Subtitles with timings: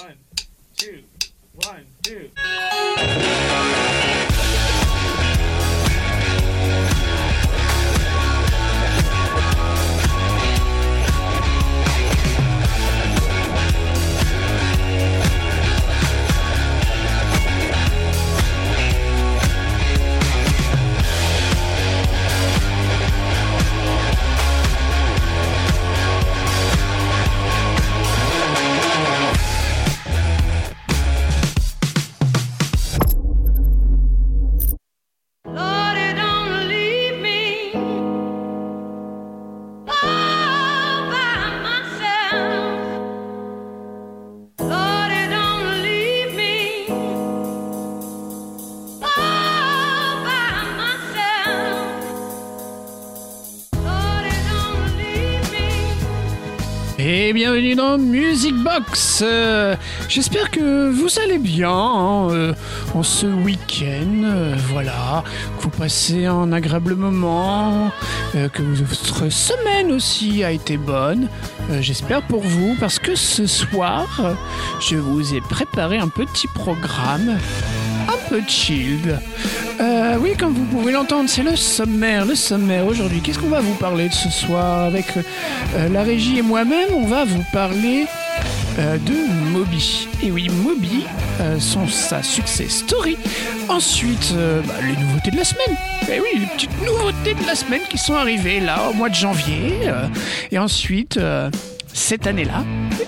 [0.00, 0.14] One,
[0.76, 1.02] two,
[1.64, 2.30] one, two.
[57.74, 59.22] Dans Music Box.
[59.24, 59.76] Euh,
[60.08, 62.54] J'espère que vous allez bien hein, euh,
[62.94, 64.22] en ce week-end.
[64.24, 65.24] euh, voilà,
[65.58, 67.90] que vous passez un agréable moment,
[68.32, 71.28] que votre semaine aussi a été bonne.
[71.80, 74.06] J'espère pour vous parce que ce soir,
[74.80, 77.38] je vous ai préparé un petit programme
[78.28, 79.18] peu chilled.
[79.80, 82.24] Euh, oui, comme vous pouvez l'entendre, c'est le sommaire.
[82.24, 83.20] Le sommaire aujourd'hui.
[83.20, 86.90] Qu'est-ce qu'on va vous parler de ce soir avec euh, la régie et moi-même?
[86.92, 88.06] On va vous parler
[88.78, 90.08] euh, de Moby.
[90.22, 91.04] Et oui, Moby,
[91.58, 93.16] son, sa success story.
[93.68, 95.76] Ensuite, bah, les nouveautés de la semaine.
[96.10, 99.14] Et oui, les petites nouveautés de la semaine qui sont arrivées là au mois de
[99.14, 99.72] janvier.
[100.50, 101.18] et ensuite,
[101.92, 102.64] cette année-là.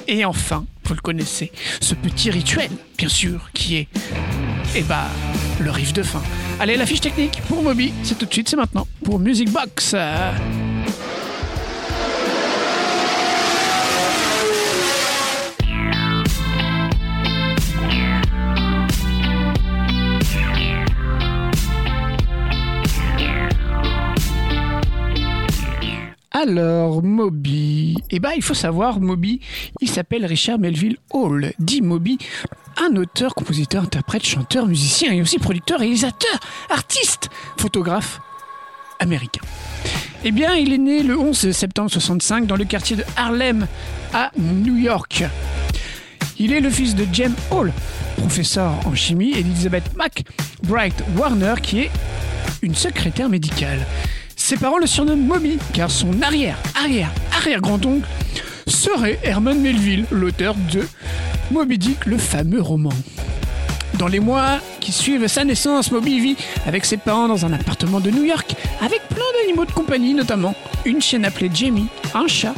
[0.08, 3.88] Et enfin, vous le connaissez, ce petit rituel, bien sûr, qui est
[4.74, 5.06] et bah,
[5.58, 6.22] le riff de fin.
[6.58, 8.86] Allez, la fiche technique pour Moby, c'est tout de suite, c'est maintenant.
[9.04, 9.94] Pour Music Box.
[26.42, 27.96] Alors, Moby.
[28.08, 29.40] Eh ben, il faut savoir, Moby,
[29.82, 32.16] il s'appelle Richard Melville Hall, dit Moby,
[32.78, 36.40] un auteur, compositeur, interprète, chanteur, musicien et aussi producteur, réalisateur,
[36.70, 37.28] artiste,
[37.58, 38.22] photographe
[39.00, 39.42] américain.
[40.24, 43.66] Eh bien, il est né le 11 septembre 65 dans le quartier de Harlem,
[44.14, 45.24] à New York.
[46.38, 47.70] Il est le fils de James Hall,
[48.16, 51.90] professeur en chimie, et d'Elizabeth McBride Warner, qui est
[52.62, 53.84] une secrétaire médicale.
[54.50, 58.09] Ses parents le surnomment Moby, car son arrière, arrière, arrière-grand-oncle
[58.66, 60.88] serait Herman Melville, l'auteur de
[61.53, 62.91] Moby Dick, le fameux roman.
[63.94, 68.00] Dans les mois qui suivent sa naissance, Moby vit avec ses parents dans un appartement
[68.00, 72.55] de New York, avec plein d'animaux de compagnie, notamment une chienne appelée Jamie, un chat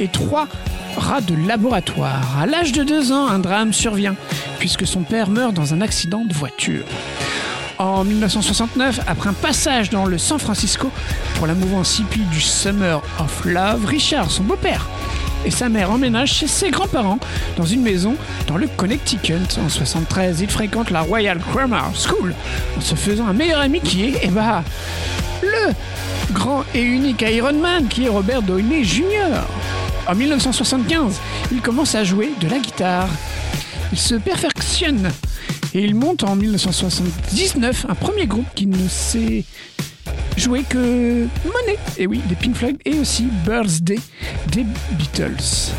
[0.00, 0.48] et trois
[0.96, 2.40] rats de laboratoire.
[2.40, 4.16] À l'âge de deux ans, un drame survient,
[4.58, 6.86] puisque son père meurt dans un accident de voiture.
[7.80, 10.90] En 1969, après un passage dans le San Francisco
[11.36, 14.86] pour la mouvance hippie du Summer of Love, Richard, son beau-père,
[15.46, 17.18] et sa mère emménagent chez ses grands-parents
[17.56, 18.16] dans une maison
[18.48, 19.58] dans le Connecticut.
[19.64, 22.34] En 73, il fréquente la Royal Grammar School
[22.76, 24.62] en se faisant un meilleur ami qui est, eh bah,
[25.42, 25.72] le
[26.34, 29.40] grand et unique Iron Man qui est Robert Downey Jr.
[30.06, 31.18] En 1975,
[31.50, 33.08] il commence à jouer de la guitare.
[33.90, 35.10] Il se perfectionne
[35.74, 39.44] et il monte en 1979 un premier groupe qui ne sait
[40.36, 43.98] jouer que Money, et oui, des Pink Floyd et aussi Birthday
[44.50, 45.72] des Beatles.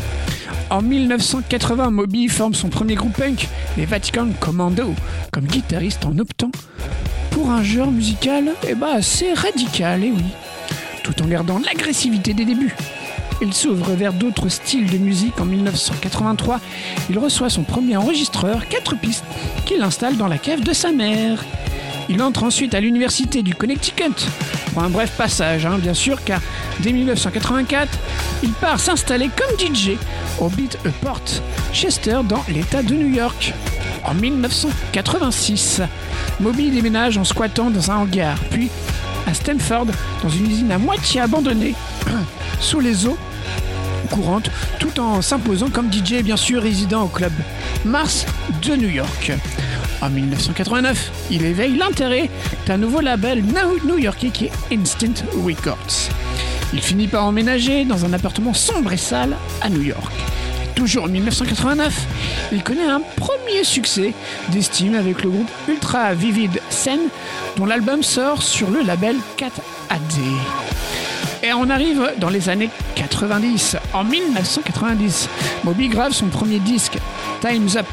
[0.70, 4.94] En 1980, Moby forme son premier groupe punk, les Vatican Commando,
[5.30, 6.50] comme guitariste en optant
[7.30, 10.24] pour un genre musical eh ben, assez radical, et oui,
[11.02, 12.74] tout en gardant l'agressivité des débuts.
[13.42, 16.60] Il s'ouvre vers d'autres styles de musique en 1983.
[17.10, 19.24] Il reçoit son premier enregistreur, 4 pistes,
[19.66, 21.44] qu'il installe dans la cave de sa mère.
[22.08, 24.14] Il entre ensuite à l'université du Connecticut,
[24.72, 26.40] pour un bref passage, hein, bien sûr, car
[26.80, 27.88] dès 1984,
[28.44, 29.96] il part s'installer comme DJ
[30.38, 31.20] au Beat a Port
[31.72, 33.54] Chester dans l'État de New York.
[34.04, 35.82] En 1986,
[36.38, 38.70] Moby déménage en squattant dans un hangar, puis
[39.26, 39.86] à Stanford,
[40.22, 41.74] dans une usine à moitié abandonnée,
[42.60, 43.18] sous les eaux
[44.12, 47.32] courantes, tout en s'imposant comme DJ bien sûr résident au club
[47.84, 48.26] Mars
[48.62, 49.32] de New York.
[50.00, 52.28] En 1989, il éveille l'intérêt
[52.66, 53.42] d'un nouveau label
[53.84, 56.10] new-yorkais qui est Instant Records.
[56.72, 60.12] Il finit par emménager dans un appartement sombre et sale à New York.
[60.74, 62.06] Toujours en 1989,
[62.52, 64.12] il connaît un premier succès
[64.50, 67.08] d'estime avec le groupe Ultra Vivid Scène,
[67.56, 70.91] dont l'album sort sur le label 4AD.
[71.42, 73.76] Et on arrive dans les années 90.
[73.92, 75.28] En 1990,
[75.64, 76.98] Moby grave son premier disque,
[77.40, 77.86] Time's Up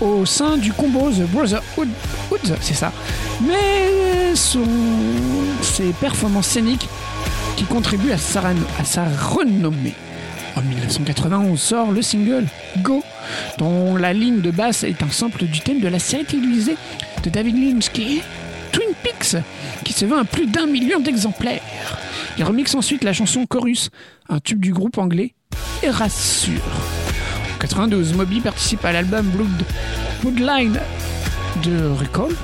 [0.00, 1.88] au sein du combo The Brotherhood,
[2.30, 2.92] Hood, c'est ça.
[3.46, 6.88] Mais ses performances scéniques
[7.56, 9.94] qui contribuent à sa, renommée.
[10.56, 12.46] En 1991 sort le single
[12.78, 13.02] Go,
[13.58, 16.76] dont la ligne de basse est un sample du thème de la série télévisée
[17.22, 19.36] de David Lynch Twin Peaks,
[19.84, 21.60] qui se vend à plus d'un million d'exemplaires.
[22.36, 23.90] Il remixe ensuite la chanson Chorus,
[24.28, 25.34] un tube du groupe anglais
[25.82, 26.60] Erasure.
[27.54, 29.64] En 92, Moby participe à l'album Blood,
[30.22, 30.80] Bloodline
[31.62, 32.34] de Recall,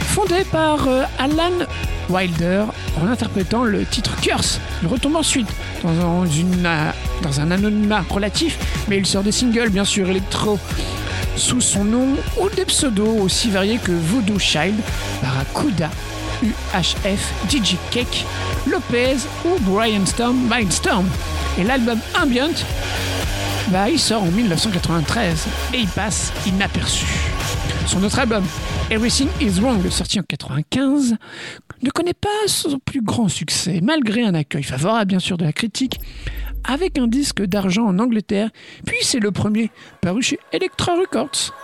[0.00, 1.66] fondé par euh, Alan
[2.08, 2.64] Wilder
[3.02, 4.60] en interprétant le titre Curse.
[4.82, 5.48] Il retombe ensuite
[5.84, 6.90] euh,
[7.22, 8.58] dans un anonymat relatif,
[8.88, 10.58] mais il sort des singles, bien sûr, électro,
[11.36, 14.76] sous son nom ou des pseudos aussi variés que Voodoo Child,
[15.20, 15.90] Barracuda,
[16.42, 18.24] UHF, DJ Cake,
[18.70, 21.06] Lopez ou Brian Storm, Mindstorm.
[21.58, 22.54] Et l'album Ambient,
[23.68, 27.06] bah, il sort en 1993 et il passe inaperçu.
[27.86, 28.44] Son autre album,
[28.90, 31.16] Everything is Wrong, sorti en 95,
[31.82, 35.52] ne connaît pas son plus grand succès, malgré un accueil favorable bien sûr de la
[35.52, 36.00] critique,
[36.64, 38.50] avec un disque d'argent en Angleterre,
[38.84, 39.70] puis c'est le premier
[40.02, 41.54] paru chez Elektra Records.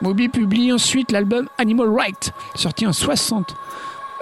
[0.00, 3.54] Moby publie ensuite l'album Animal Right, sorti en 60.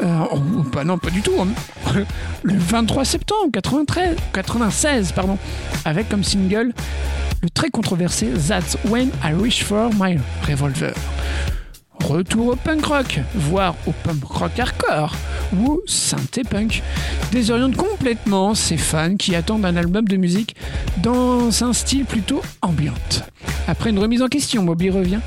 [0.03, 0.39] Euh, oh,
[0.85, 1.33] non, pas du tout.
[1.41, 1.49] hein.
[2.43, 5.39] Le 23 septembre 93, 96, pardon,
[5.85, 6.73] avec comme single
[7.43, 10.19] le très controversé That's When I Reach for My
[10.49, 10.93] Revolver.
[12.05, 15.15] Retour au punk rock, voire au punk rock hardcore
[15.57, 16.83] ou synthé punk,
[17.31, 20.57] désoriente complètement ces fans qui attendent un album de musique
[21.03, 23.23] dans un style plutôt ambiante.
[23.69, 25.21] Après une remise en question, Moby revient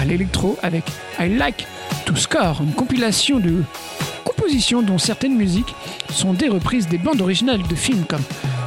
[0.00, 0.84] à l'électro avec
[1.18, 1.66] I Like
[2.04, 3.62] to Score, une compilation de
[4.82, 5.74] dont certaines musiques
[6.10, 8.22] sont des reprises des bandes originales de films comme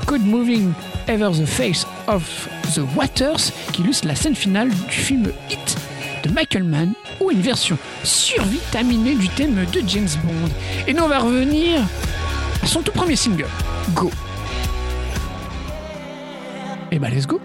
[0.06, 0.74] Code Moving
[1.08, 5.78] Ever the Face of the Waters, qui illustre la scène finale du film Hit
[6.24, 10.50] de Michael Mann, ou une version survitaminée du thème de James Bond.
[10.88, 11.82] Et nous on va revenir
[12.62, 13.48] à son tout premier single,
[13.96, 14.12] Go.
[16.92, 17.42] Et bah let's go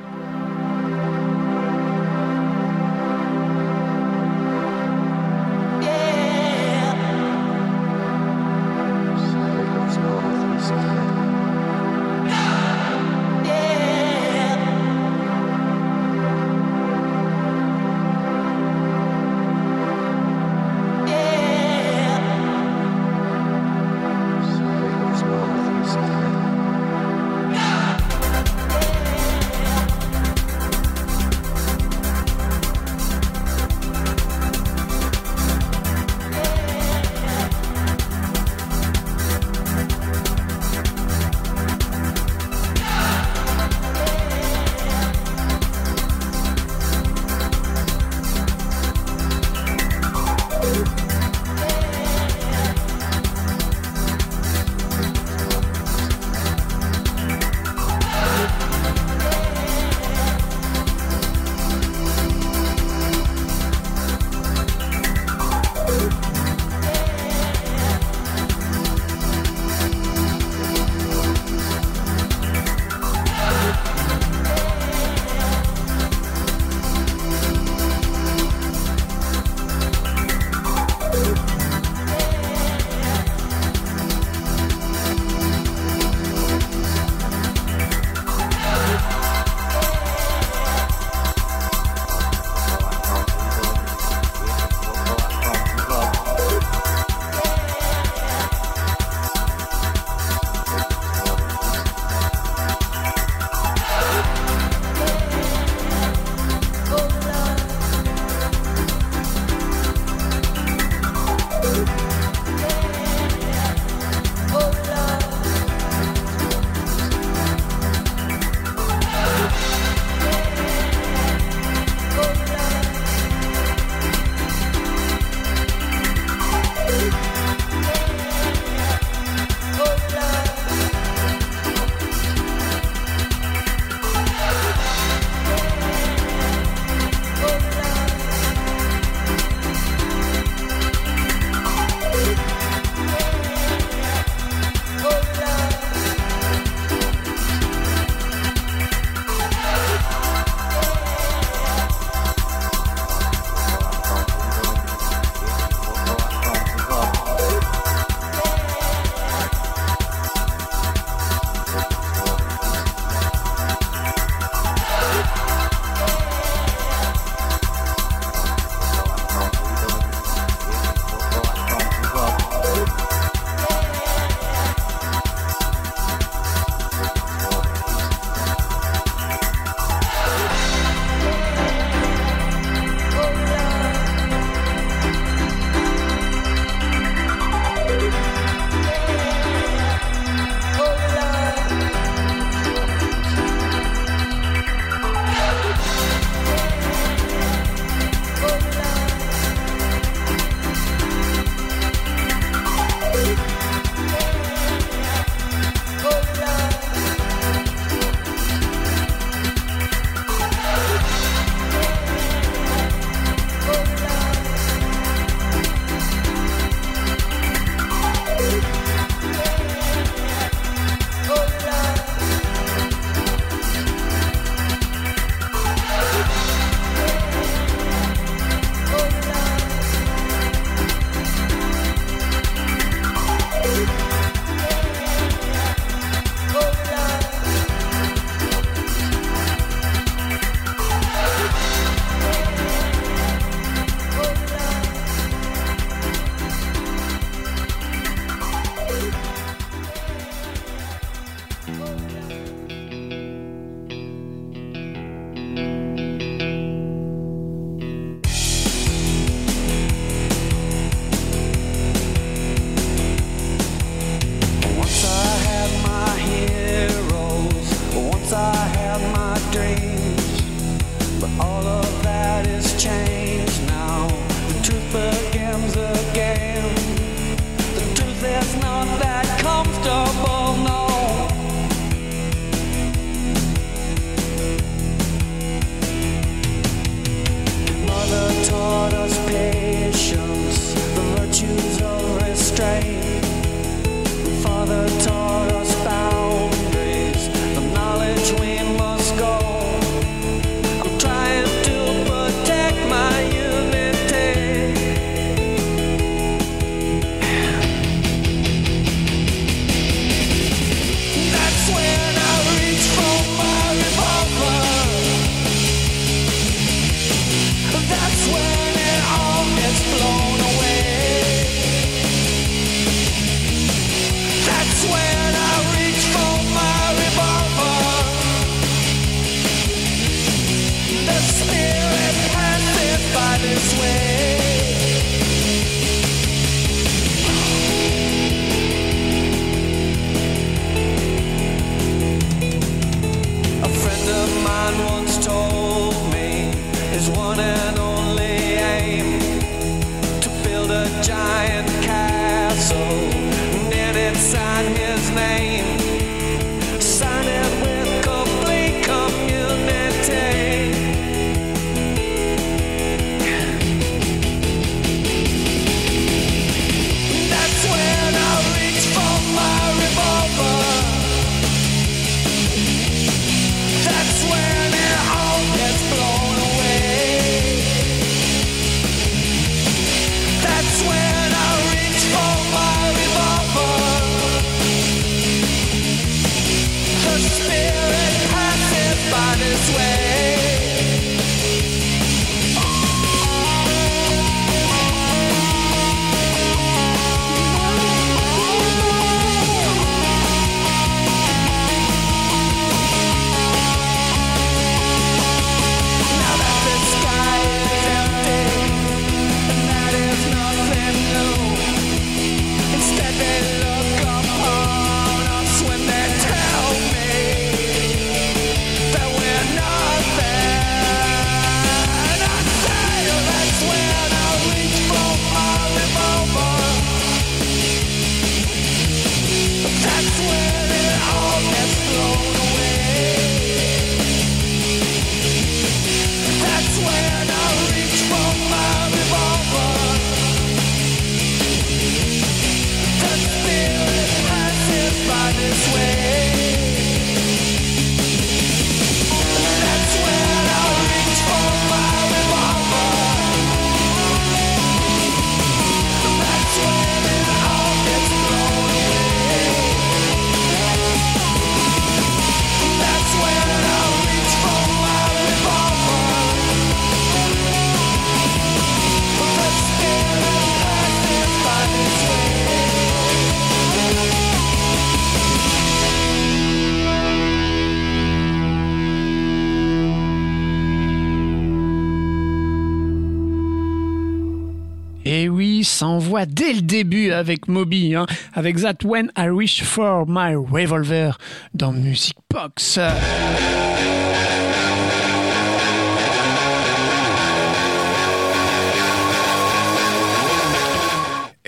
[487.13, 491.13] avec Moby, hein, avec That When I Reach for My Revolver
[491.55, 492.79] dans Music Box.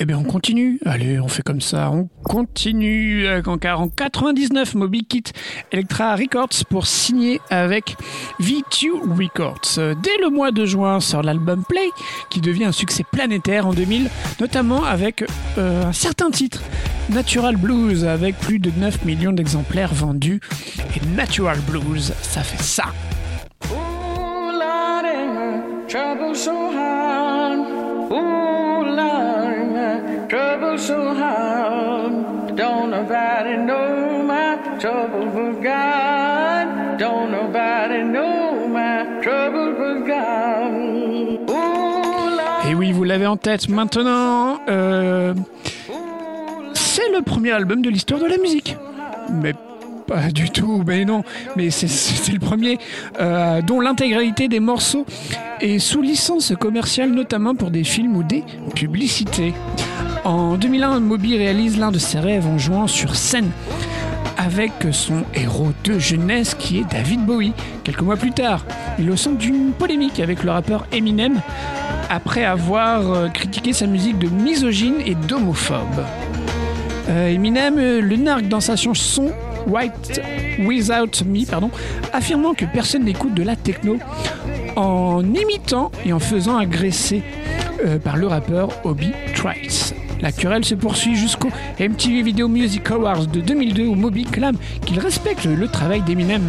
[0.01, 0.79] Eh bien, on continue.
[0.87, 1.91] Allez, on fait comme ça.
[1.91, 3.27] On continue.
[3.27, 5.33] euh, car en 99, Moby quitte
[5.73, 7.97] Electra Records pour signer avec
[8.41, 9.61] V2 Records.
[9.79, 11.89] Euh, Dès le mois de juin sort l'album Play,
[12.31, 14.09] qui devient un succès planétaire en 2000,
[14.41, 15.25] notamment avec
[15.59, 16.63] euh, un certain titre,
[17.11, 20.41] Natural Blues, avec plus de 9 millions d'exemplaires vendus.
[20.97, 22.85] Et Natural Blues, ça fait ça.
[30.29, 32.57] Trouble so hard.
[32.57, 36.99] Don't nobody know my trouble but God.
[36.99, 41.51] Don't nobody know my trouble but God.
[42.71, 44.59] Et oui, vous l'avez en tête maintenant.
[44.69, 45.33] euh,
[46.75, 48.77] c'est le premier album de l'histoire de la musique.
[49.31, 49.55] Mais
[50.07, 51.23] pas du tout, mais non.
[51.57, 52.79] Mais c'est- c'est le premier
[53.21, 55.07] euh, dont l'intégralité des morceaux
[55.61, 58.43] est sous licence commerciale, notamment pour des films ou des
[58.75, 59.55] publicités.
[60.29, 63.49] En 2001, Moby réalise l'un de ses rêves en jouant sur scène
[64.37, 67.55] avec son héros de jeunesse qui est David Bowie.
[67.83, 68.63] Quelques mois plus tard,
[68.99, 71.41] il est au centre d'une polémique avec le rappeur Eminem
[72.11, 76.05] après avoir euh, critiqué sa musique de misogyne et d'homophobe.
[77.09, 79.33] Euh, Eminem euh, le nargue dans sa chanson
[79.67, 80.21] White
[80.59, 81.47] Without Me,
[82.13, 83.97] affirmant que personne n'écoute de la techno
[84.77, 87.23] en imitant et en faisant agresser
[88.05, 89.95] par le rappeur Obi Trice.
[90.21, 94.99] La querelle se poursuit jusqu'au MTV Video Music Awards de 2002 où Moby clame qu'il
[94.99, 96.47] respecte le travail d'Eminem.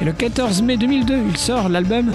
[0.00, 2.12] Et le 14 mai 2002, il sort l'album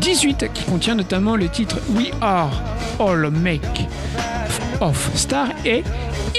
[0.00, 2.50] 18 qui contient notamment le titre We Are
[2.98, 3.86] All Make
[4.80, 5.84] of Star et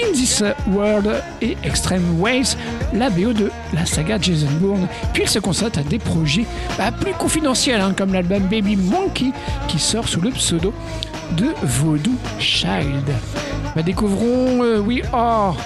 [0.02, 2.56] In This World et Extreme Ways,
[2.94, 4.88] la BO de la saga Jason Bourne.
[5.12, 6.46] Puis il se constate à des projets
[6.78, 9.32] bah, plus confidentiels, hein, comme l'album Baby Monkey
[9.68, 10.72] qui sort sous le pseudo
[11.32, 13.04] de Voodoo Child.
[13.74, 15.56] Bah, découvrons euh, We Are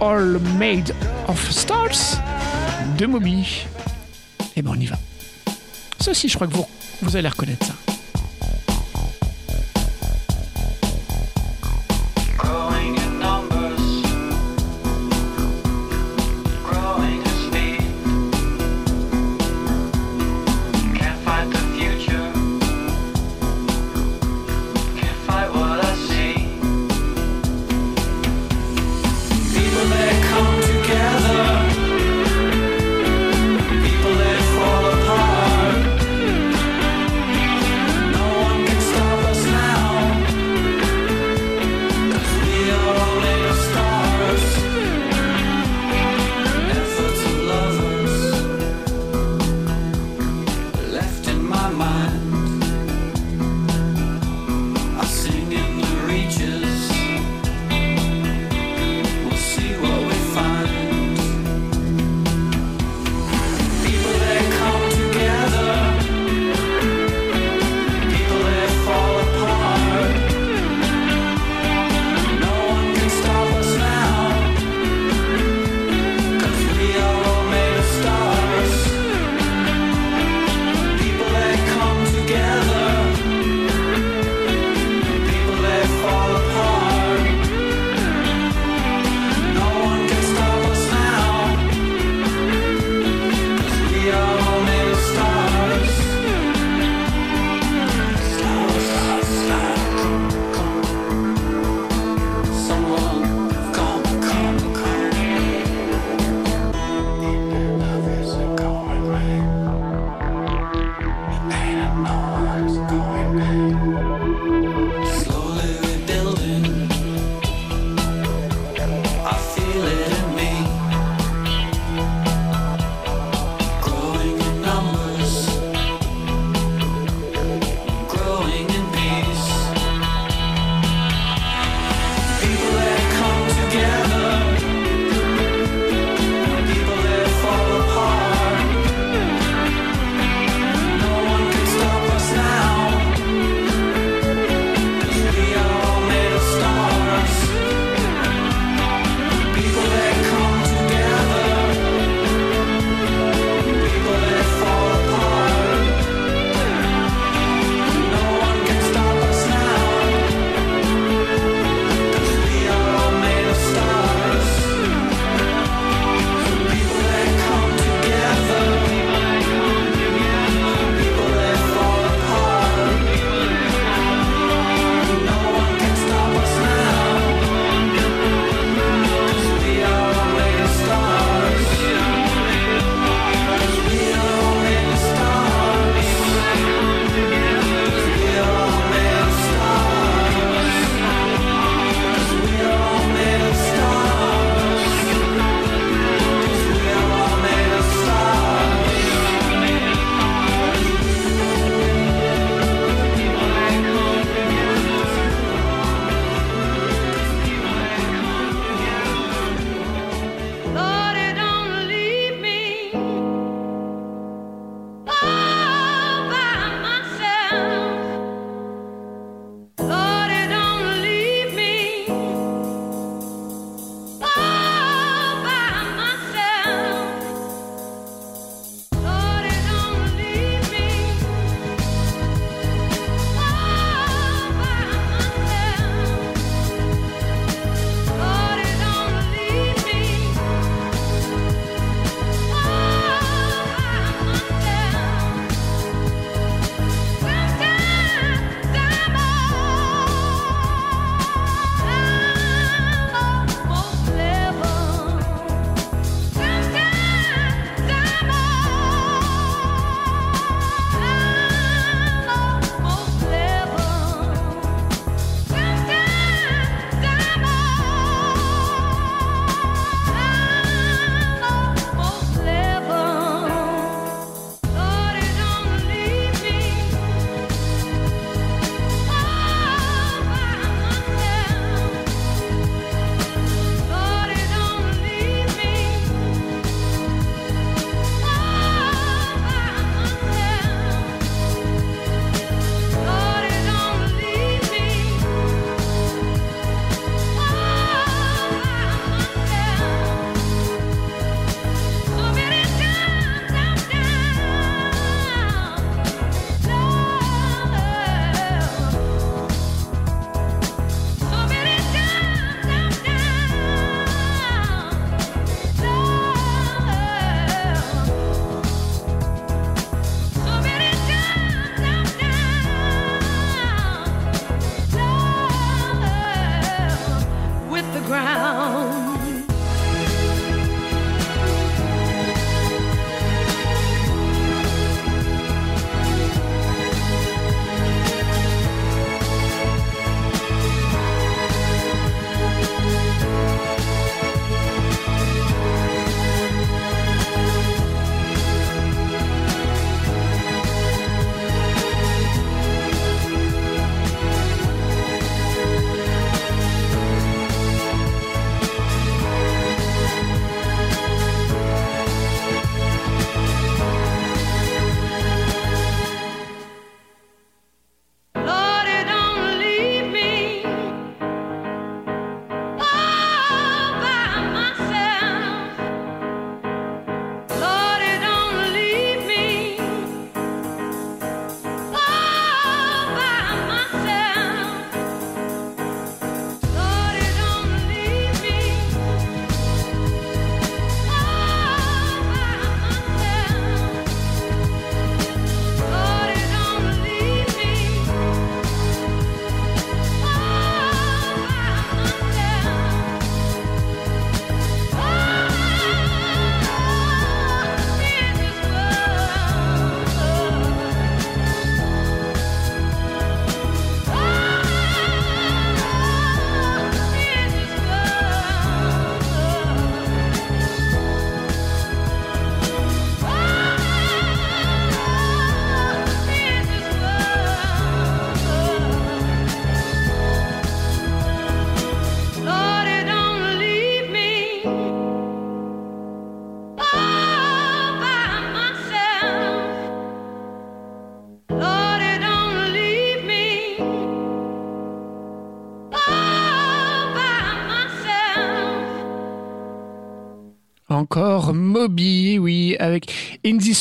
[0.00, 0.94] All Made
[1.28, 2.20] of Stars
[2.98, 3.66] de Moby.
[4.56, 4.96] Et ben on y va.
[6.08, 6.66] Aussi, je crois que vous,
[7.02, 7.87] vous allez reconnaître ça.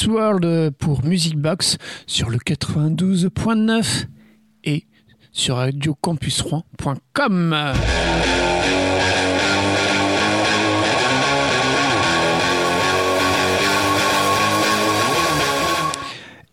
[0.08, 4.06] World pour Music Box sur le 92.9
[4.63, 4.88] et
[5.32, 7.56] sur radiocampusrouen.com.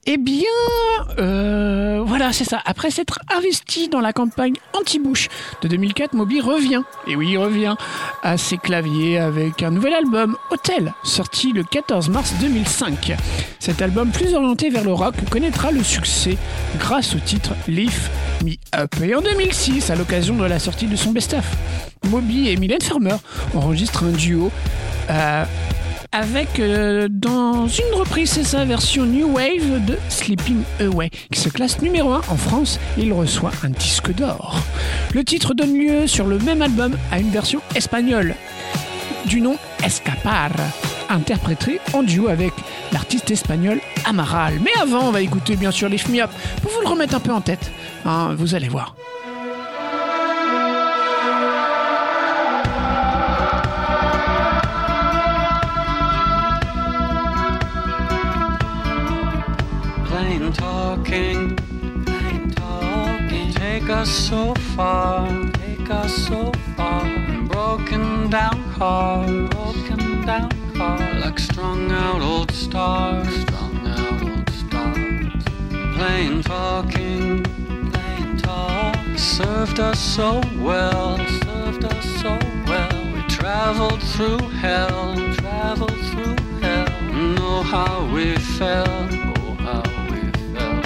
[0.07, 0.45] Eh bien,
[1.19, 2.61] euh, voilà, c'est ça.
[2.67, 5.29] Après s'être investi dans la campagne anti-Bush
[5.63, 7.75] de 2004, Moby revient, et oui, revient,
[8.23, 13.15] à ses claviers avec un nouvel album, Hotel, sorti le 14 mars 2005.
[13.59, 16.37] Cet album, plus orienté vers le rock, connaîtra le succès
[16.79, 18.11] grâce au titre Lift
[18.45, 18.95] Me Up.
[19.03, 21.45] Et en 2006, à l'occasion de la sortie de son best-of,
[22.11, 23.17] Moby et Mylène Farmer
[23.55, 24.51] enregistrent un duo.
[25.11, 25.45] euh,
[26.15, 31.49] avec euh, dans une reprise, c'est sa version New Wave de Sleeping Away, qui se
[31.49, 34.61] classe numéro 1 en France et il reçoit un disque d'or.
[35.13, 38.37] Le titre donne lieu sur le même album à une version espagnole
[39.27, 40.53] du nom Escapar,
[41.11, 42.53] interprétée en duo avec
[42.93, 44.55] l'artiste espagnol Amaral.
[44.63, 46.31] Mais avant, on va écouter bien sûr Me Up
[46.63, 47.73] pour vous le remettre un peu en tête.
[48.05, 48.95] Hein, vous allez voir.
[63.95, 67.05] Us so far, take us so far.
[67.47, 70.99] Broken down car, broken down car.
[71.21, 75.43] Like strung out old stars, strung out old stars.
[75.97, 77.43] Plain talking,
[77.93, 78.97] plain talk.
[79.17, 82.99] Served us so well, served us so well.
[83.15, 86.89] We traveled through hell, traveled through hell.
[87.37, 90.21] Know how we felt, oh how we
[90.53, 90.85] felt.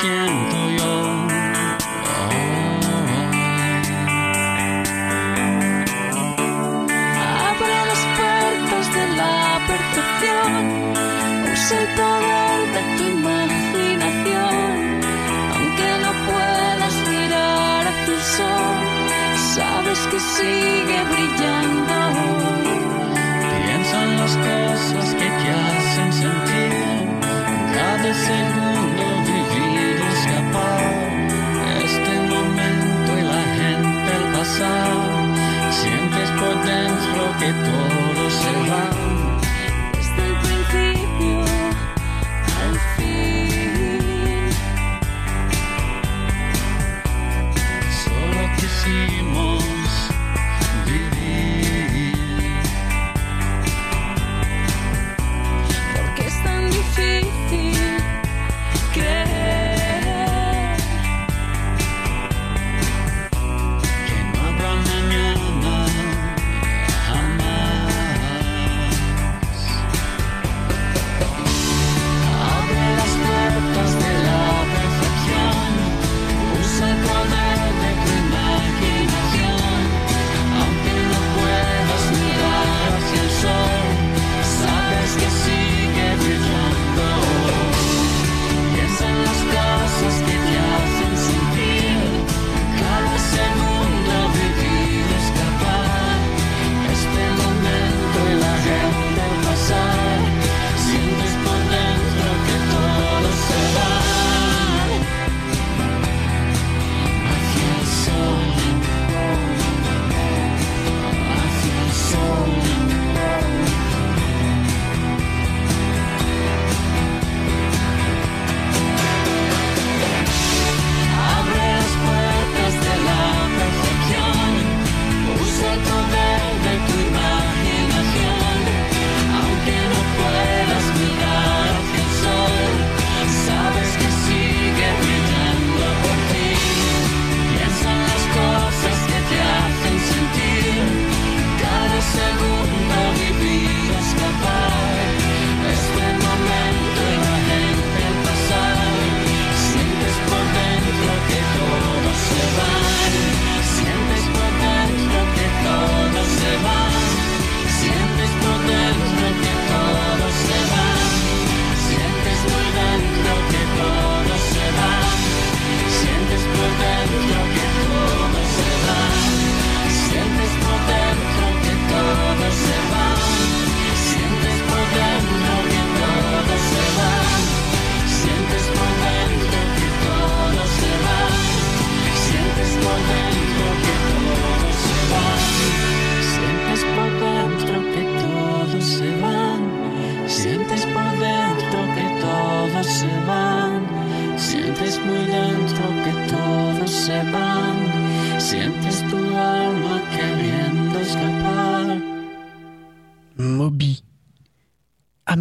[0.00, 0.59] 天地
[37.40, 38.89] que todo se va.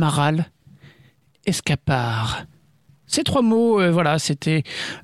[0.10, 0.46] Amaral,
[1.46, 2.46] Escapar.
[3.06, 4.64] Ces trois mots, euh, voilà, c'était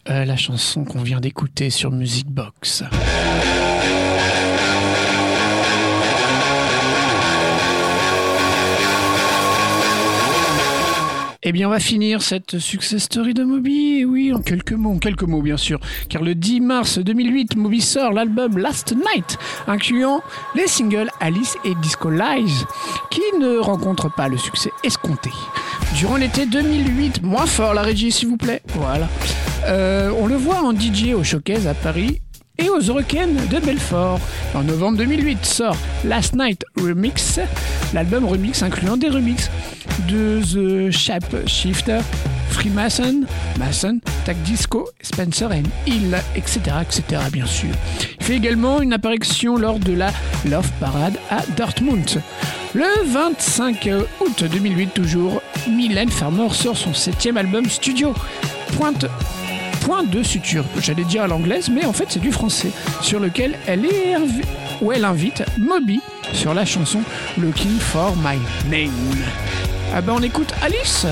[0.09, 2.83] euh, la chanson qu'on vient d'écouter sur Music Box.
[11.47, 14.93] Eh bien, on va finir cette success story de Moby, et oui, en quelques mots,
[14.93, 15.79] en quelques mots bien sûr,
[16.09, 20.23] car le 10 mars 2008, Moby sort l'album Last Night, incluant
[20.55, 22.65] les singles Alice et Disco Lies,
[23.11, 25.29] qui ne rencontrent pas le succès escompté.
[25.95, 29.07] Durant l'été 2008, moins fort la régie s'il vous plaît, voilà.
[29.65, 32.21] Euh, on le voit en DJ au Showcase à Paris
[32.57, 34.19] et aux Eurocaines de Belfort.
[34.55, 37.39] En novembre 2008 sort Last Night Remix,
[37.93, 39.51] l'album remix incluant des remixes
[40.07, 41.99] de The Shape Shifter,
[42.49, 43.21] Freemason,
[43.57, 47.23] Mason, Tag Disco, Spencer and Hill, etc., etc.
[47.31, 47.69] bien sûr.
[48.19, 50.11] Il fait également une apparition lors de la
[50.45, 52.21] Love Parade à Dortmund.
[52.73, 53.89] Le 25
[54.21, 58.13] août 2008 toujours, Mylène Farmer sort son septième album studio.
[58.77, 59.05] Pointe
[59.81, 62.71] point de suture, j'allais dire à l'anglaise, mais en fait c'est du français,
[63.01, 63.85] sur lequel elle
[64.93, 66.01] elle invite Moby
[66.33, 67.01] sur la chanson
[67.37, 68.37] Looking for My
[68.69, 69.64] Name.
[69.97, 71.07] Ah ben on écoute Alice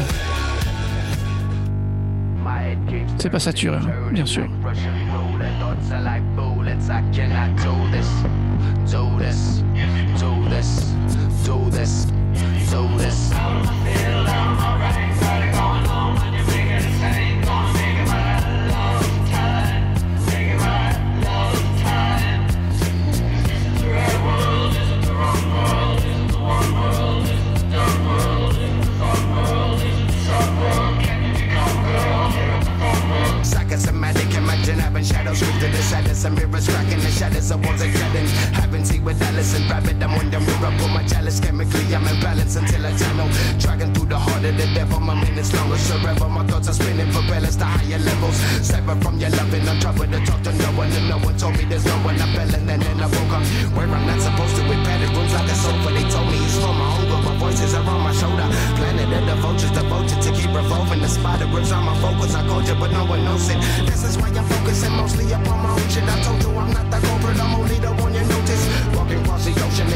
[3.18, 4.46] C'est pas saturé, hein, bien sûr.
[35.72, 38.63] The shadows and mirrors cracking the shadows of walls are curtains
[39.04, 40.02] with Alice and rabbit.
[40.02, 41.94] I'm on the mirror, put my chalice chemically.
[41.94, 43.30] I'm in balance until I channel.
[43.60, 45.78] Dragging through the heart of the devil, my minutes longer.
[45.78, 48.38] Forever, my thoughts are spinning for balance to higher levels.
[48.64, 50.92] Separate from your loving, I'm trying to talk to no one.
[50.92, 52.16] And no one told me there's no one.
[52.16, 53.44] I fell and then I woke up.
[53.76, 55.90] Where I'm not supposed to, with padded rooms like a sofa.
[55.92, 57.20] They told me it's for my hunger.
[57.28, 58.48] My voices are on my shoulder.
[58.80, 61.02] Planet of the vultures, devoted to keep revolving.
[61.04, 62.36] The spider ribs on my focus.
[62.36, 63.60] I called you, but no one knows it.
[63.86, 66.08] This is why I'm focusing mostly upon my own shit.
[66.08, 68.13] I told you I'm not that culprit, I'm only the one.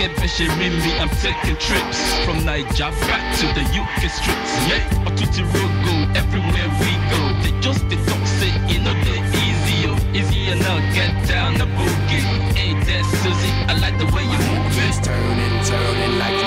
[0.00, 4.52] get fishy me, I'm taking trips from Niger back to the UK streets.
[4.64, 7.20] Yeah, or to Tirogo, everywhere we go.
[7.42, 11.58] They just they don't say, you know they easy, yo, easy and now get down
[11.58, 12.24] the boogie.
[12.56, 14.88] Hey, there, Susie, I like the way you move it.
[14.88, 16.39] It's turning, turning like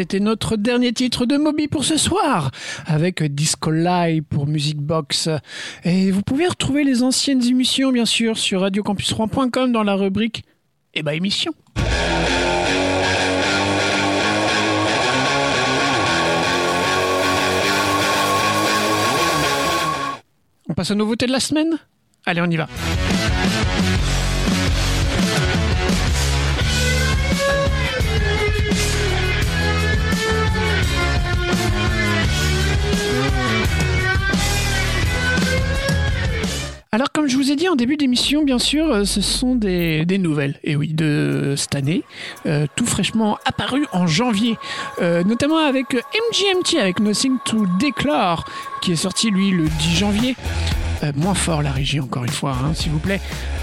[0.00, 2.52] c'était notre dernier titre de Moby pour ce soir,
[2.86, 5.28] avec Disco Live pour Music Box.
[5.84, 10.44] Et vous pouvez retrouver les anciennes émissions, bien sûr, sur radiocampus3.com dans la rubrique
[10.94, 11.52] Eh ben émission.
[20.66, 21.76] On passe aux nouveautés de la semaine?
[22.24, 22.68] Allez, on y va.
[36.92, 40.04] Alors, comme je vous ai dit en début d'émission, bien sûr, euh, ce sont des,
[40.18, 42.02] nouvelles, et oui, de cette année,
[42.46, 44.58] euh, tout fraîchement apparu en janvier,
[45.00, 46.00] euh, notamment avec euh,
[46.32, 48.44] MGMT, avec Nothing to Declare,
[48.82, 50.34] qui est sorti, lui, le 10 janvier.
[51.16, 53.20] Moins fort la régie, encore une fois, hein, s'il vous plaît.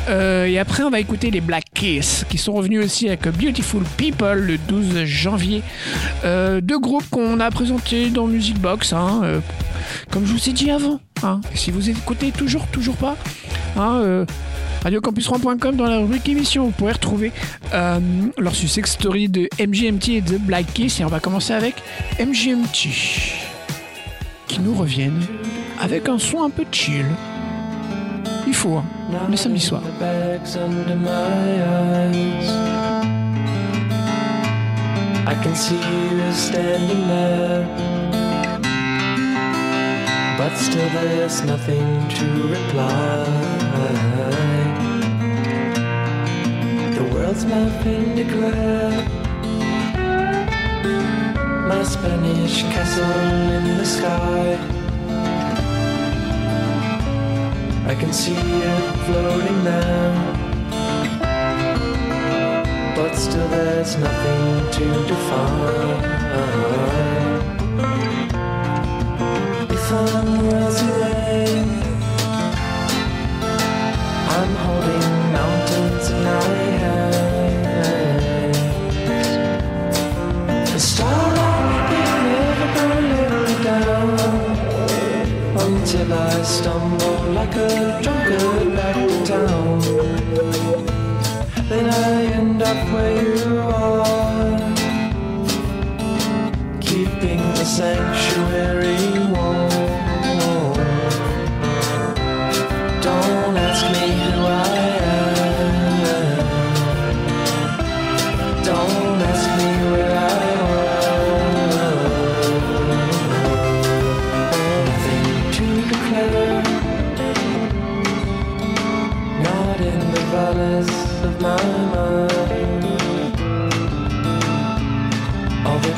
[0.10, 3.84] Euh, et après, on va écouter les Black Kiss, qui sont revenus aussi avec Beautiful
[3.98, 5.62] People le 12 janvier.
[6.26, 9.40] Euh, deux groupes qu'on a présentés dans Music Box, hein, euh,
[10.12, 11.00] comme je vous ai dit avant.
[11.24, 11.42] hein.
[11.54, 13.16] Si vous écoutez toujours, toujours pas,
[13.78, 14.26] hein, euh,
[14.84, 17.32] radiocampus3.com dans la rubrique émission, vous pourrez retrouver
[17.72, 21.00] leur success story de MGMT et de Black Kiss.
[21.00, 21.76] Et on va commencer avec
[22.20, 22.90] MGMT,
[24.48, 25.22] qui nous reviennent
[25.80, 27.06] avec un son un peu chill.
[28.46, 28.86] Il faut, hein,
[29.30, 29.82] le samedi soir.
[29.82, 32.50] The bags under my eyes.
[35.28, 37.68] I can see you standing there.
[40.38, 43.26] But still, there's nothing to reply.
[46.96, 47.68] The world's my
[48.16, 49.06] Declare.
[51.68, 53.04] My Spanish castle
[53.52, 54.77] in the sky.
[57.90, 60.14] I can see it floating there.
[62.98, 66.04] But still, there's nothing to define.
[69.72, 71.64] If I'm worlds away,
[74.36, 75.07] I'm holding
[86.08, 89.80] until I stumble like a drunkard back to town.
[91.68, 94.76] Then I end up where you are,
[96.80, 99.27] keeping the sanctuary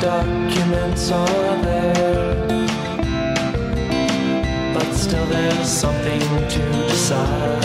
[0.00, 2.46] documents are there.
[4.72, 7.60] But still there's something to decide.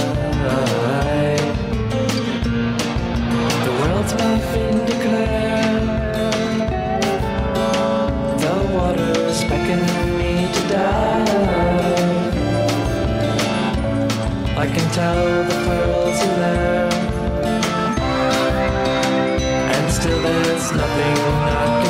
[3.64, 4.36] The world's my
[4.86, 5.80] declare.
[8.44, 11.36] The water's beckoning me to dive.
[14.58, 16.90] I can tell the pearls are there.
[19.74, 21.18] And still there's nothing
[21.48, 21.85] I can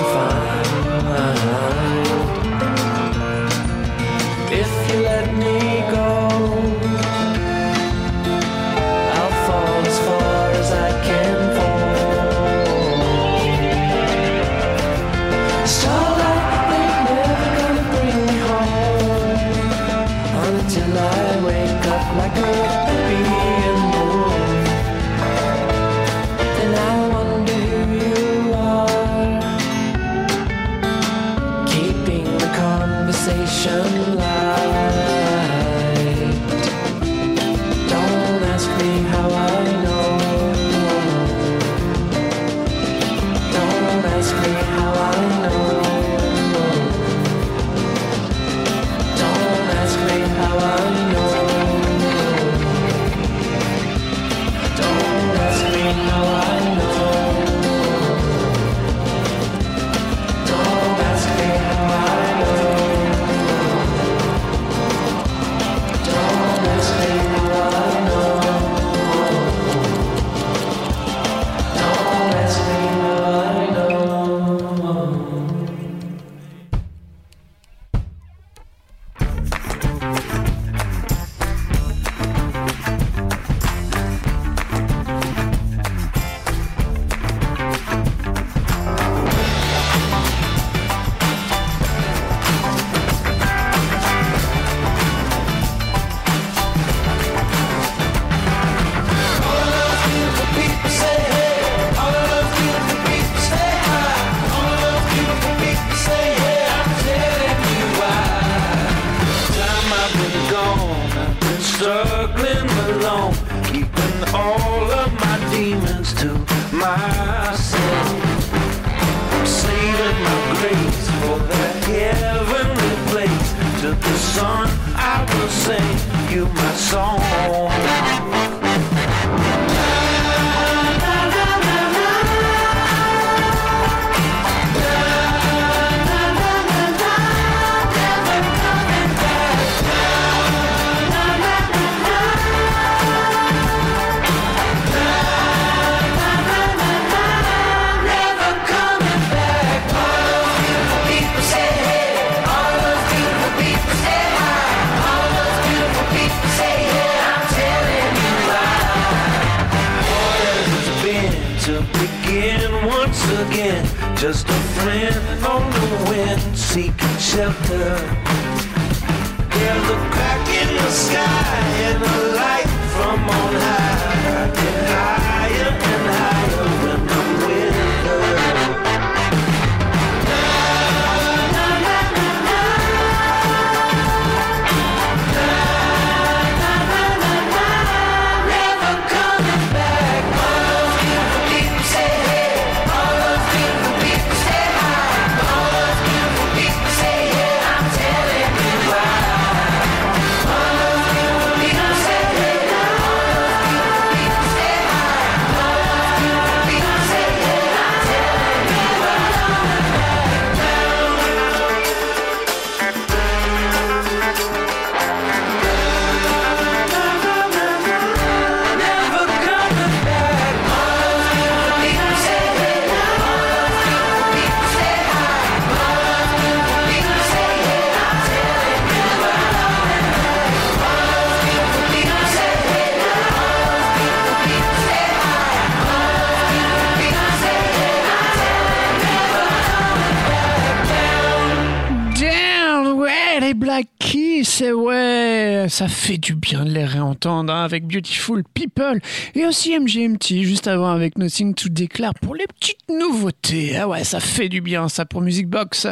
[245.76, 249.02] ça fait du bien de les réentendre hein, avec Beautiful People
[249.34, 253.76] et aussi MGMT juste avant avec Nothing to Declare pour les petites nouveautés.
[253.76, 255.88] Ah ouais, ça fait du bien ça pour Music Box.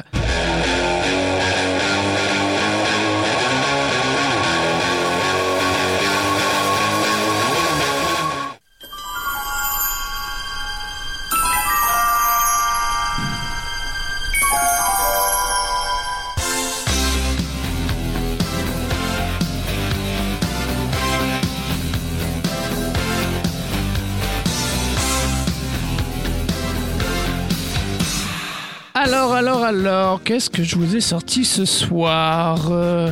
[29.14, 33.12] Alors, alors, alors, qu'est-ce que je vous ai sorti ce soir Euh,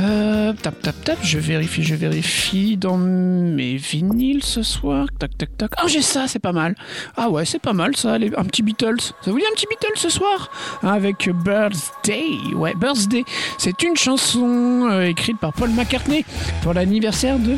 [0.00, 5.06] euh, Tap, tap, tap, je vérifie, je vérifie dans mes vinyles ce soir.
[5.16, 5.70] Tac, tac, tac.
[5.76, 6.74] Ah, j'ai ça, c'est pas mal.
[7.16, 9.00] Ah ouais, c'est pas mal ça, un petit Beatles.
[9.00, 10.50] Ça vous dit un petit Beatles ce soir
[10.82, 12.24] Hein, Avec Birthday.
[12.56, 13.22] Ouais, Birthday.
[13.58, 16.24] C'est une chanson euh, écrite par Paul McCartney
[16.62, 17.54] pour l'anniversaire de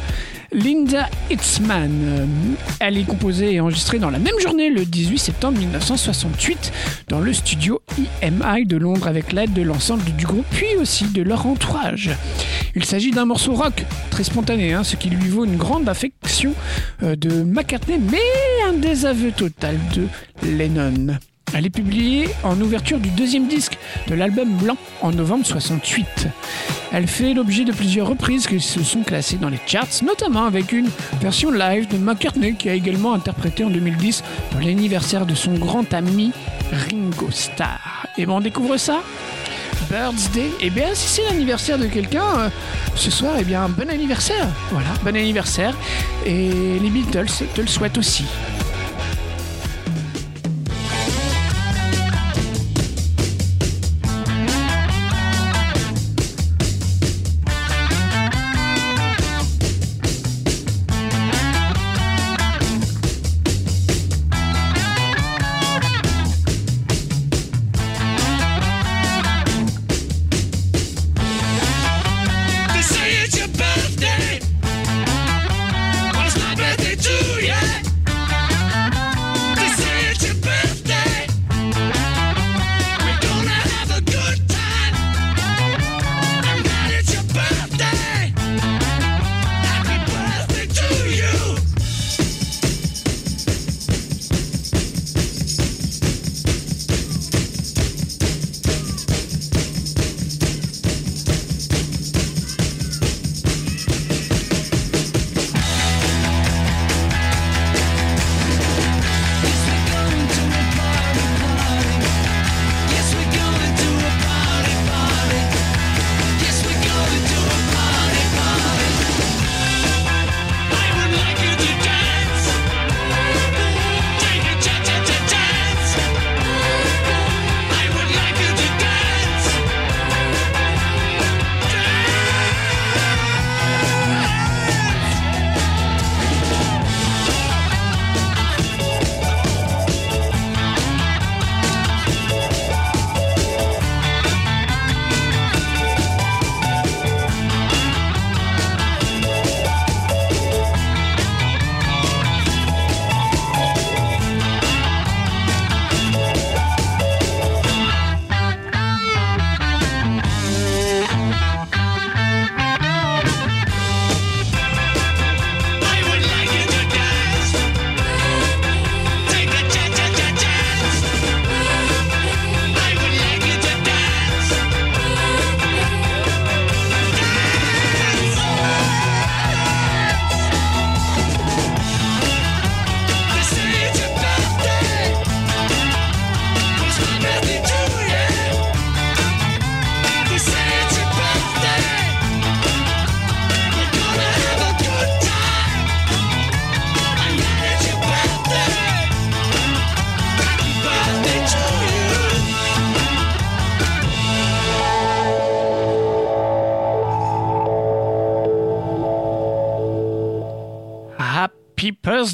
[0.53, 1.91] Linda Hitzman.
[2.03, 2.27] Euh,
[2.81, 6.73] Elle est composée et enregistrée dans la même journée, le 18 septembre 1968,
[7.09, 7.81] dans le studio
[8.23, 12.11] EMI de Londres avec l'aide de l'ensemble du groupe, puis aussi de leur entourage.
[12.75, 16.55] Il s'agit d'un morceau rock très spontané, hein, ce qui lui vaut une grande affection
[17.03, 18.19] euh, de McCartney, mais
[18.69, 20.07] un désaveu total de
[20.43, 21.19] Lennon.
[21.55, 23.77] Elle est publiée en ouverture du deuxième disque
[24.07, 26.29] de l'album Blanc en novembre 68.
[26.93, 30.73] Elle fait l'objet de plusieurs reprises qui se sont classées dans les charts, notamment avec
[30.73, 30.89] une
[31.21, 35.93] version live de McCartney qui a également interprété en 2010 pour l'anniversaire de son grand
[35.93, 36.33] ami
[36.73, 38.07] Ringo Starr.
[38.17, 39.03] Et bon, on découvre ça
[39.91, 40.51] Birthday.
[40.61, 42.49] Eh bien, si c'est l'anniversaire de quelqu'un euh,
[42.95, 44.47] ce soir, eh bien, bon anniversaire.
[44.71, 45.77] Voilà, bon anniversaire.
[46.25, 48.25] Et les Beatles te le souhaitent aussi.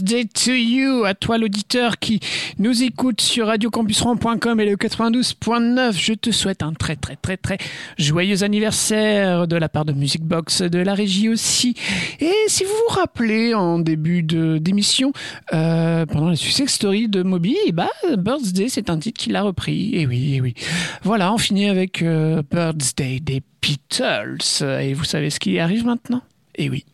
[0.07, 2.21] Birthday to you à toi l'auditeur qui
[2.59, 5.99] nous écoute sur radiocampusron.com et le 92.9.
[5.99, 7.59] Je te souhaite un très très très très
[7.99, 11.75] joyeux anniversaire de la part de Music Box, de la régie aussi.
[12.21, 15.13] Et si vous vous rappelez en début de d'émission,
[15.53, 19.43] euh, pendant la success story de Moby, eh bah, Birthday c'est un titre qu'il a
[19.43, 19.91] repris.
[19.97, 20.55] Et oui, et oui.
[21.03, 24.63] Voilà, on finit avec euh, Birthday des Beatles.
[24.81, 26.23] Et vous savez ce qui arrive maintenant?
[26.55, 26.85] Et oui.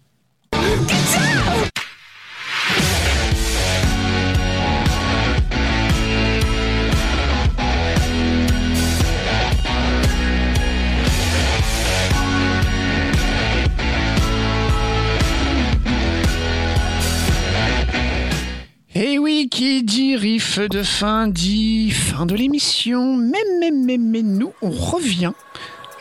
[19.50, 23.16] Qui dit riff de fin dit fin de l'émission.
[23.16, 25.32] Mais, mais, mais, mais nous, on revient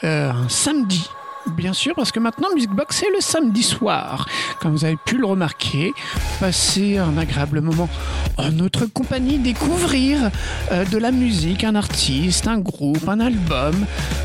[0.03, 1.09] euh, un samedi.
[1.47, 4.27] Bien sûr, parce que maintenant Music Box c'est le samedi soir.
[4.59, 5.91] Comme vous avez pu le remarquer,
[6.39, 7.89] passer un agréable moment
[8.37, 10.29] en notre compagnie, découvrir
[10.71, 13.75] euh, de la musique, un artiste, un groupe, un album.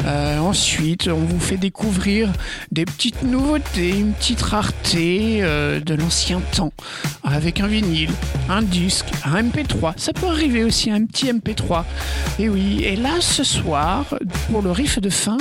[0.05, 2.31] Euh, ensuite, on vous fait découvrir
[2.71, 6.73] des petites nouveautés, une petite rareté euh, de l'ancien temps,
[7.25, 8.11] avec un vinyle,
[8.51, 9.95] un disque, un MP3.
[9.97, 11.85] Ça peut arriver aussi un petit MP3.
[12.39, 14.05] Et oui, et là ce soir,
[14.51, 15.39] pour le riff de fin,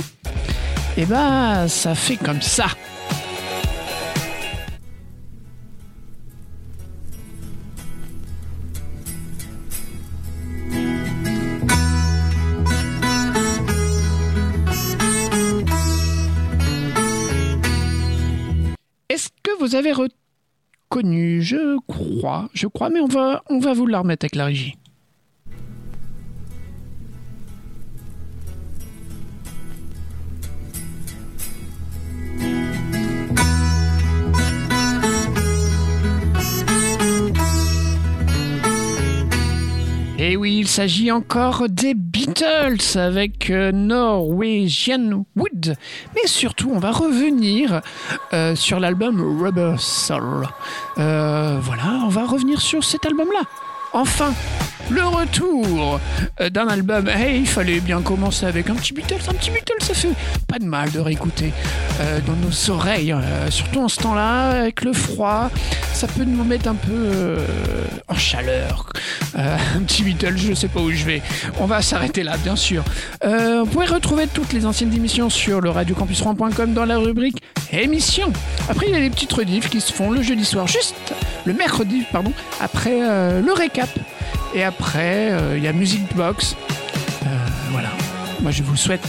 [0.98, 2.68] et bah, ça fait comme ça.
[19.10, 21.42] Est-ce que vous avez reconnu?
[21.42, 24.78] Je crois, je crois, mais on va, on va vous la remettre avec la régie.
[40.66, 45.76] Il s'agit encore des Beatles avec euh, Norwegian Wood.
[46.16, 47.82] Mais surtout, on va revenir
[48.34, 50.48] euh, sur l'album Rubber Soul.
[50.98, 53.42] Euh, voilà, on va revenir sur cet album-là.
[53.94, 54.34] Enfin,
[54.90, 56.00] le retour
[56.42, 57.08] euh, d'un album.
[57.08, 59.22] Hey, il fallait bien commencer avec un petit Beatles.
[59.28, 60.10] Un petit Beatles, ça fait
[60.48, 61.52] pas de mal de réécouter
[62.00, 63.12] euh, dans nos oreilles.
[63.12, 65.50] euh, surtout en ce temps-là, avec le froid,
[65.94, 67.38] ça peut nous mettre un peu
[68.08, 68.92] en chaleur.
[69.36, 71.22] Un petit Beatles, je sais pas où je vais.
[71.60, 72.84] On va s'arrêter là, bien sûr.
[73.24, 78.32] Vous pouvez retrouver toutes les anciennes émissions sur le radiocampus.com dans la rubrique émissions.
[78.70, 80.96] Après, il y a des petites rediffs qui se font le jeudi soir, juste
[81.46, 83.90] le mercredi, pardon, après le récap.
[84.56, 86.56] Et après, euh, il y a Music Box.
[87.26, 87.28] Euh,
[87.72, 87.90] voilà.
[88.42, 89.06] Moi, je vous souhaite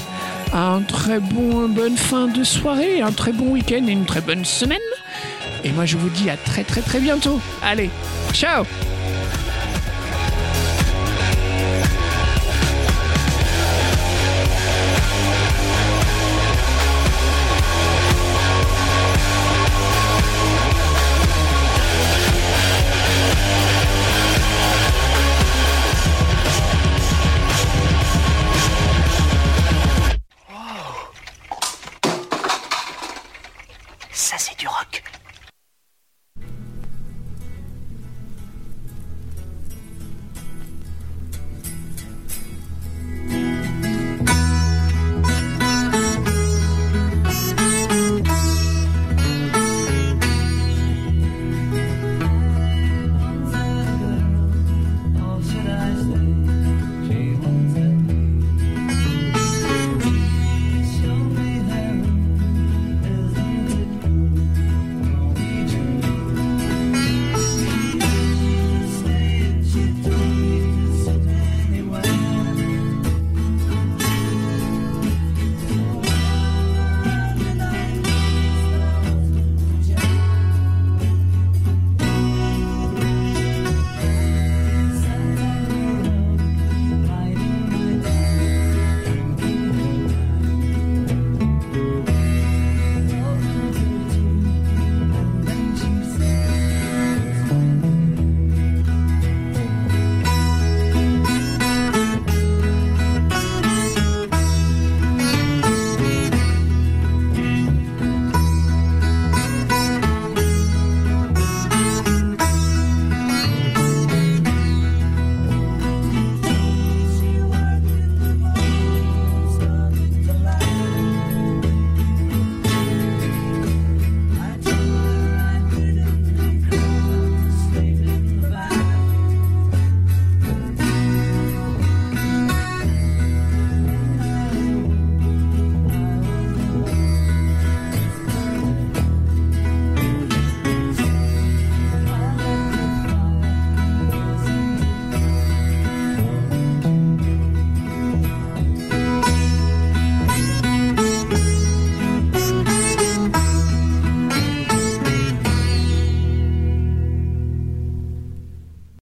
[0.52, 4.44] un très bon, bonne fin de soirée, un très bon week-end et une très bonne
[4.44, 4.78] semaine.
[5.62, 7.40] Et moi, je vous dis à très, très, très bientôt.
[7.62, 7.90] Allez,
[8.32, 8.64] ciao